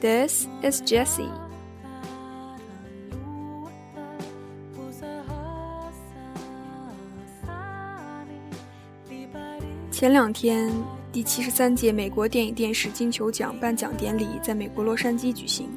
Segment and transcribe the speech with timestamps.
[0.00, 1.30] This is Jessie.
[9.90, 10.70] 前两天，
[11.10, 15.70] 第七十三届美国电影电视金球奖颁奖典礼在美国洛杉矶举行。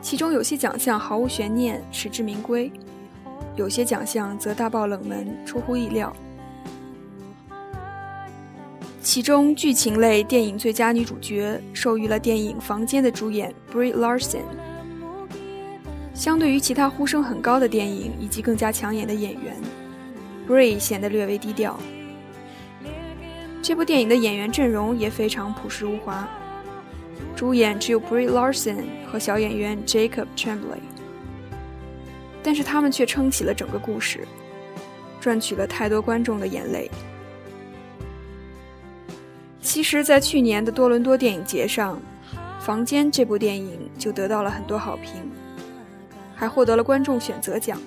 [0.00, 2.70] 其中有些奖项毫无悬念，实至名归；
[3.56, 6.10] 有些奖项则大爆冷门，出乎意料。
[9.06, 14.42] 其中，剧情类电影最佳女主角授予了电影《房间》的主演 Brie Larson。
[16.12, 19.56] 相对于其他呼声很高的电影以及更加抢眼的演员
[20.48, 21.78] ，Brie 显得略微低调。
[23.62, 26.28] 这部电影的演员阵容也非常朴实无华。
[27.36, 30.82] 主演只有 Brie Larson 和小演员 Jacob Tremblay，
[32.42, 34.26] 但是他们却撑起了整个故事，
[35.20, 36.90] 赚取了太多观众的眼泪。
[39.76, 42.00] 其实，在去年的多伦多电影节上，
[42.64, 45.12] 《房间》这部电影就得到了很多好评，
[46.34, 47.78] 还获得了观众选择奖。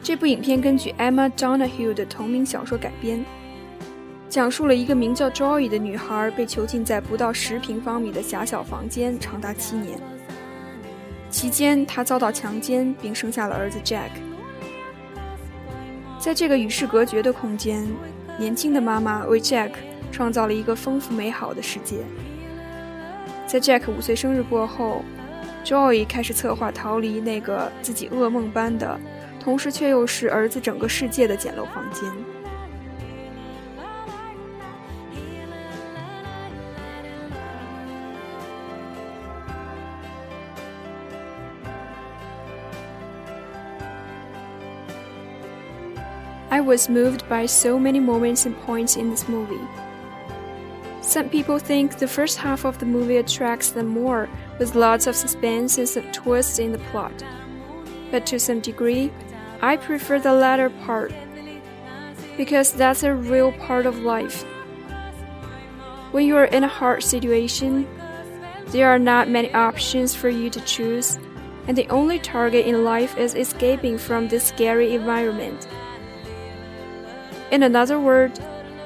[0.00, 3.24] 这部影片根据 Emma Donoghue 的同名小说改编。
[4.28, 9.98] 讲述了一个名叫 Joy 的女孩被囚禁在不到十平方米的狭小房间长达七年，
[11.30, 14.10] 期间她遭到强奸并生下了儿子 Jack。
[16.18, 17.86] 在这个与世隔绝的空间，
[18.38, 19.70] 年轻的妈妈为 Jack
[20.10, 21.98] 创造了一个丰富美好的世界。
[23.46, 25.02] 在 Jack 五岁生日过后
[25.64, 28.98] ，Joy 开始策划逃离那个自己噩梦般的，
[29.38, 32.10] 同时却又是儿子整个世界的简陋房间。
[46.50, 49.60] I was moved by so many moments and points in this movie.
[51.02, 55.14] Some people think the first half of the movie attracts them more, with lots of
[55.14, 57.24] suspense and some twists in the plot.
[58.10, 59.12] But to some degree,
[59.60, 61.12] I prefer the latter part,
[62.36, 64.42] because that's a real part of life.
[66.12, 67.86] When you are in a hard situation,
[68.68, 71.18] there are not many options for you to choose,
[71.66, 75.68] and the only target in life is escaping from this scary environment.
[77.50, 78.38] In another word,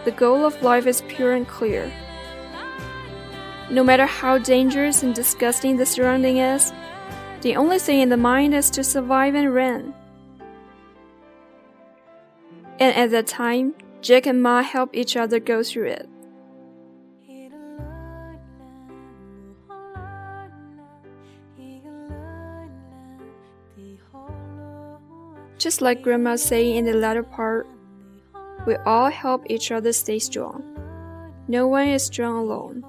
[0.04, 1.92] the goal of life is pure and clear.
[3.70, 6.72] No matter how dangerous and disgusting the surrounding is,
[7.40, 9.94] the only thing in the mind is to survive and run.
[12.78, 16.08] And at that time, Jack and Ma help each other go through it.
[25.58, 27.68] Just like Grandma saying in the latter part,
[28.66, 30.62] we all help each other stay strong.
[31.48, 32.84] No one is strong alone.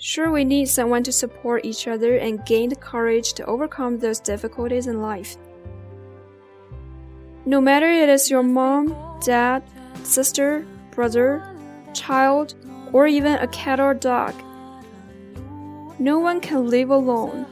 [0.00, 4.20] Sure, we need someone to support each other and gain the courage to overcome those
[4.20, 5.36] difficulties in life.
[7.44, 8.94] No matter it is your mom,
[9.24, 9.62] dad,
[10.04, 11.42] sister, brother,
[11.94, 12.54] child,
[12.92, 14.34] or even a cat or dog,
[15.98, 17.46] no one can live alone.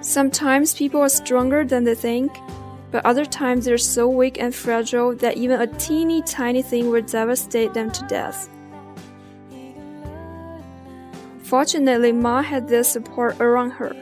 [0.00, 2.32] Sometimes people are stronger than they think
[2.94, 7.06] but other times they're so weak and fragile that even a teeny tiny thing would
[7.06, 8.48] devastate them to death.
[11.42, 13.96] Fortunately, Ma had this support around her.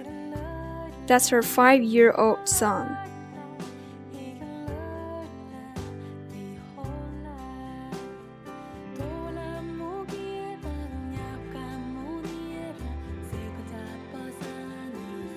[1.07, 2.95] That's her five year old son.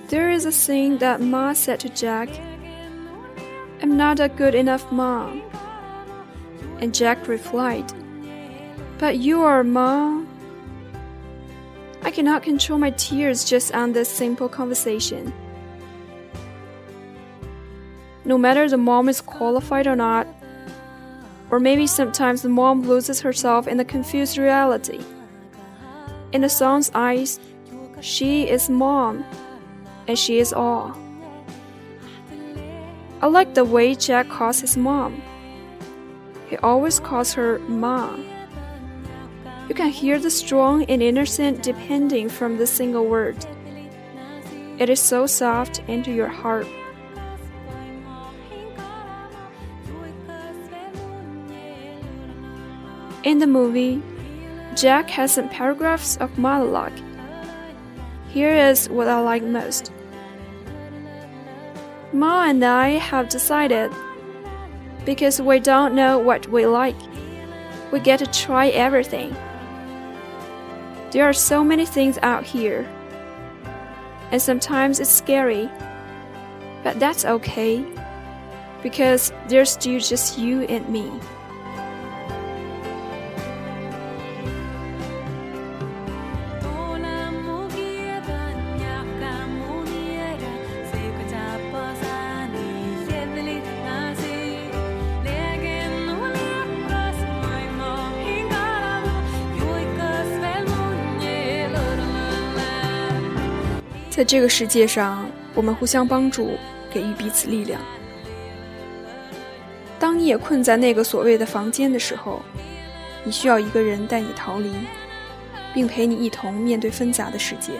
[0.08, 2.28] There is a scene that Ma said to Jack
[3.86, 5.42] I'm not a good enough mom.
[6.80, 7.84] And Jack replied,
[8.98, 10.26] But you are, mom.
[12.02, 15.32] I cannot control my tears just on this simple conversation.
[18.24, 20.26] No matter the mom is qualified or not,
[21.50, 24.98] or maybe sometimes the mom loses herself in the confused reality.
[26.32, 27.38] In the son's eyes,
[28.00, 29.24] she is mom,
[30.08, 31.05] and she is all.
[33.22, 35.22] I like the way Jack calls his mom.
[36.48, 38.16] he always calls her Ma.
[39.68, 43.36] You can hear the strong and innocent depending from the single word.
[44.78, 46.66] It is so soft into your heart.
[53.24, 54.02] In the movie,
[54.76, 56.92] Jack has some paragraphs of monologue.
[58.28, 59.90] Here is what I like most.
[62.12, 63.92] Ma and I have decided
[65.04, 66.96] because we don't know what we like,
[67.92, 69.34] we get to try everything.
[71.10, 72.86] There are so many things out here,
[74.30, 75.68] and sometimes it's scary,
[76.82, 77.84] but that's okay
[78.82, 81.10] because there's still just you and me.
[104.16, 106.52] 在这个世界上，我们互相帮助，
[106.90, 107.78] 给予彼此力量。
[109.98, 112.40] 当你也困在那个所谓的房间的时候，
[113.24, 114.72] 你需要一个人带你逃离，
[115.74, 117.72] 并陪你一同面对纷杂的世界。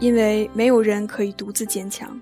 [0.00, 2.18] 因为没有人可以独自坚强。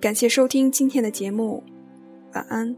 [0.00, 1.62] 感谢收听今天的节目，
[2.32, 2.74] 晚安。